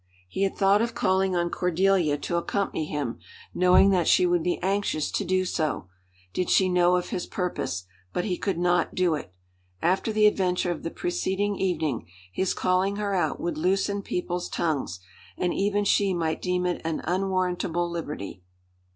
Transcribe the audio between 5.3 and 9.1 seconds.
so, did she know of his purpose, but he could not